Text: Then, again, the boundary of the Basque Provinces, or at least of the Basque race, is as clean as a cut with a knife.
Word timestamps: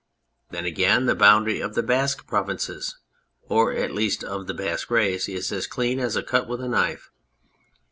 Then, 0.49 0.65
again, 0.65 1.05
the 1.05 1.13
boundary 1.13 1.59
of 1.59 1.75
the 1.75 1.83
Basque 1.83 2.25
Provinces, 2.25 2.97
or 3.43 3.71
at 3.71 3.93
least 3.93 4.23
of 4.23 4.47
the 4.47 4.53
Basque 4.55 4.89
race, 4.89 5.29
is 5.29 5.51
as 5.51 5.67
clean 5.67 5.99
as 5.99 6.15
a 6.15 6.23
cut 6.23 6.47
with 6.47 6.59
a 6.59 6.67
knife. 6.67 7.11